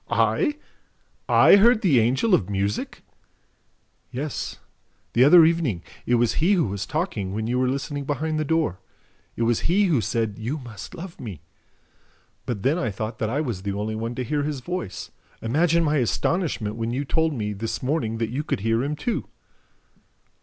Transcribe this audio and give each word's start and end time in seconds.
"I? 0.09 0.57
I 1.29 1.57
heard 1.57 1.81
the 1.83 1.99
Angel 1.99 2.33
of 2.33 2.49
Music?" 2.49 3.03
"Yes, 4.09 4.57
the 5.13 5.23
other 5.23 5.45
evening, 5.45 5.83
it 6.07 6.15
was 6.15 6.33
he 6.41 6.53
who 6.53 6.65
was 6.65 6.87
talking 6.87 7.35
when 7.35 7.45
you 7.45 7.59
were 7.59 7.67
listening 7.67 8.05
behind 8.05 8.39
the 8.39 8.43
door. 8.43 8.79
It 9.35 9.43
was 9.43 9.59
he 9.69 9.83
who 9.85 10.01
said, 10.01 10.39
'You 10.39 10.57
must 10.57 10.95
love 10.95 11.19
me.' 11.19 11.43
But 12.47 12.57
I 12.57 12.61
then 12.61 12.91
thought 12.91 13.19
that 13.19 13.29
I 13.29 13.41
was 13.41 13.61
the 13.61 13.73
only 13.73 13.93
one 13.93 14.15
to 14.15 14.23
hear 14.23 14.41
his 14.41 14.61
voice. 14.61 15.11
Imagine 15.39 15.83
my 15.83 15.97
astonishment 15.97 16.77
when 16.77 16.89
you 16.89 17.05
told 17.05 17.35
me, 17.35 17.53
this 17.53 17.83
morning, 17.83 18.17
that 18.17 18.31
you 18.31 18.43
could 18.43 18.61
hear 18.61 18.83
him 18.83 18.95
too." 18.95 19.27